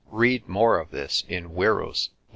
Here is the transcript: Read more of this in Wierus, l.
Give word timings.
Read 0.09 0.47
more 0.49 0.79
of 0.79 0.89
this 0.89 1.23
in 1.29 1.51
Wierus, 1.53 2.09
l. 2.11 2.15